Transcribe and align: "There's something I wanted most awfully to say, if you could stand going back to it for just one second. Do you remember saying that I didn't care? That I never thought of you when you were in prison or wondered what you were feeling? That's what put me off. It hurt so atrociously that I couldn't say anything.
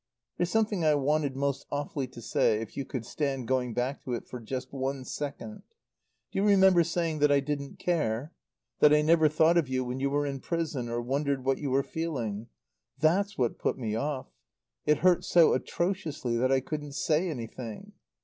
"There's 0.37 0.49
something 0.49 0.83
I 0.83 0.95
wanted 0.95 1.35
most 1.35 1.67
awfully 1.71 2.07
to 2.07 2.23
say, 2.23 2.59
if 2.59 2.75
you 2.75 2.85
could 2.85 3.05
stand 3.05 3.47
going 3.47 3.75
back 3.75 4.01
to 4.03 4.13
it 4.13 4.25
for 4.27 4.39
just 4.39 4.73
one 4.73 5.05
second. 5.05 5.61
Do 6.31 6.39
you 6.39 6.43
remember 6.43 6.83
saying 6.83 7.19
that 7.19 7.31
I 7.31 7.39
didn't 7.39 7.77
care? 7.77 8.33
That 8.79 8.95
I 8.95 9.03
never 9.03 9.29
thought 9.29 9.59
of 9.59 9.69
you 9.69 9.83
when 9.85 9.99
you 9.99 10.09
were 10.09 10.25
in 10.25 10.39
prison 10.39 10.89
or 10.89 10.99
wondered 11.03 11.45
what 11.45 11.59
you 11.59 11.69
were 11.69 11.83
feeling? 11.83 12.47
That's 12.97 13.37
what 13.37 13.59
put 13.59 13.77
me 13.77 13.93
off. 13.95 14.25
It 14.87 14.97
hurt 15.05 15.23
so 15.23 15.53
atrociously 15.53 16.35
that 16.35 16.51
I 16.51 16.61
couldn't 16.61 16.93
say 16.93 17.29
anything. 17.29 17.91